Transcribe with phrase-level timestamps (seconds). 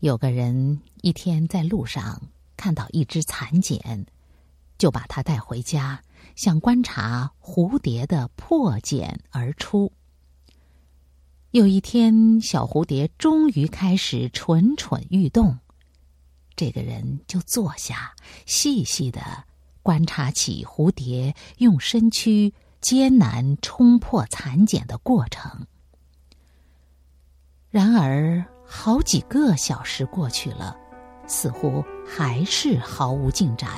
[0.00, 2.22] 有个人一天在路上
[2.56, 4.06] 看到一只蚕茧，
[4.78, 6.00] 就把它带回家，
[6.36, 9.92] 想观察蝴蝶的破茧而出。
[11.50, 15.58] 有一天，小蝴蝶终于开始蠢蠢欲动，
[16.54, 18.14] 这个人就坐下，
[18.46, 19.20] 细细的
[19.82, 25.66] 观察起蝴蝶用身躯艰难冲破蚕茧的过程。
[27.70, 30.76] 然而，好几个小时过去了，
[31.26, 33.70] 似乎还是毫无进展。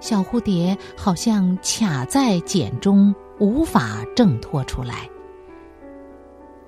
[0.00, 5.08] 小蝴蝶好像卡在茧中，无法挣脱出来。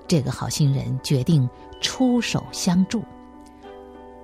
[0.07, 1.47] 这个好心人决定
[1.81, 3.03] 出手相助。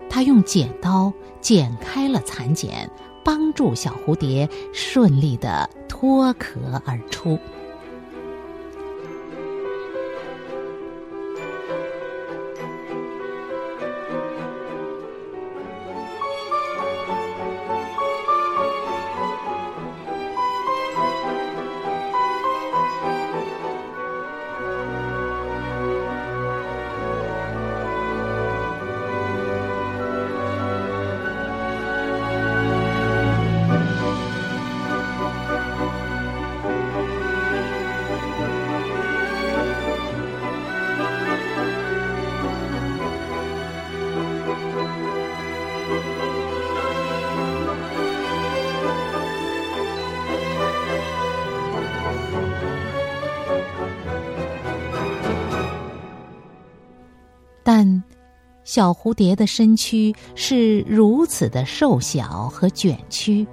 [0.09, 2.90] 他用剪刀剪开了蚕茧，
[3.26, 7.38] 帮助小蝴蝶顺利的脱壳而出。
[57.68, 58.01] 但
[58.63, 63.46] 小蝴蝶的身躯是如此的瘦小和卷曲，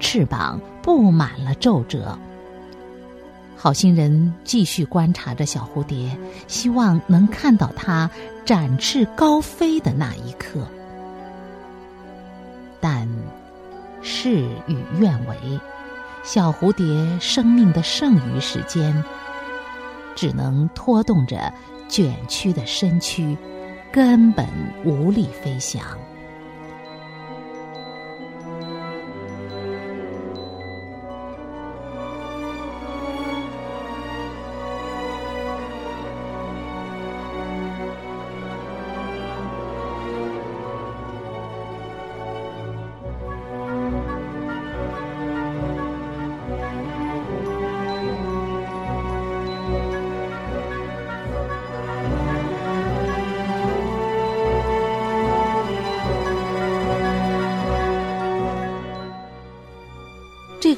[0.00, 2.18] 翅膀布满了皱褶。
[3.56, 6.18] 好心人继续观察着小蝴蝶，
[6.48, 8.10] 希望能看到它
[8.44, 10.66] 展翅高飞的那一刻。
[12.80, 13.08] 但
[14.02, 15.36] 事与愿违，
[16.24, 16.84] 小蝴蝶
[17.20, 19.04] 生命的剩余时间，
[20.16, 21.54] 只能拖动着
[21.88, 23.38] 卷曲的身躯。
[23.92, 24.46] 根本
[24.84, 25.82] 无力飞翔。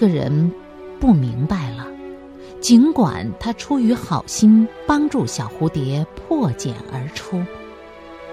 [0.02, 0.52] 个人
[0.98, 1.86] 不明白了，
[2.60, 7.40] 尽管他出于好心帮助小蝴蝶破茧而出，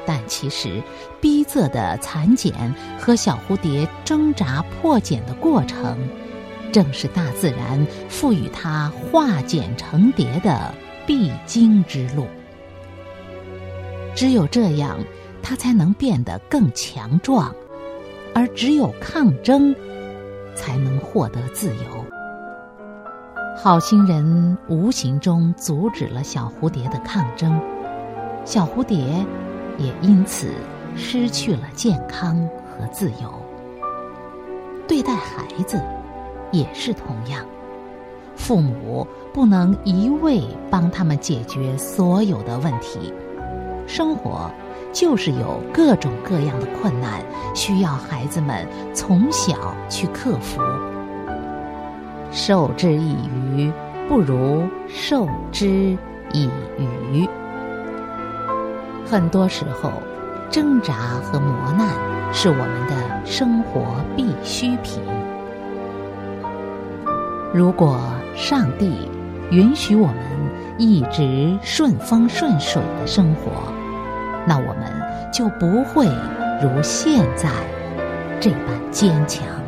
[0.04, 0.82] 但其实
[1.22, 5.96] 逼仄的蚕茧和小蝴蝶挣扎破茧的过程，
[6.72, 10.74] 正是大自然赋予它化茧成蝶的
[11.06, 12.26] 必经之路。
[14.16, 14.98] 只有这样，
[15.44, 17.54] 它才能变得更强壮，
[18.34, 19.76] 而只有抗争。
[20.56, 22.06] 才能获得自由。
[23.58, 27.60] 好心人无形中阻止了小蝴蝶的抗争，
[28.46, 28.98] 小蝴蝶
[29.78, 30.54] 也因此
[30.96, 33.34] 失去了健康和自由。
[34.88, 35.82] 对待孩子
[36.52, 37.46] 也是同样，
[38.36, 43.14] 父母不能一味帮他们解决所有的问题，
[43.90, 44.50] 生活。
[44.92, 47.22] 就是有各种各样的困难，
[47.54, 50.60] 需要孩子们从小去克服。
[52.32, 53.16] 授之以
[53.56, 53.72] 鱼，
[54.08, 55.96] 不如授之
[56.34, 56.50] 以
[57.14, 57.30] 渔。
[59.06, 59.92] 很多时候，
[60.50, 61.88] 挣扎和磨难
[62.34, 65.00] 是我们的生活必需品。
[67.54, 68.00] 如果
[68.36, 69.08] 上帝
[69.52, 70.16] 允许我们
[70.80, 73.52] 一直顺风顺水的生活，
[74.48, 74.92] 那我们
[75.32, 76.08] 就不会
[76.62, 77.50] 如现在
[78.40, 79.59] 这般坚强。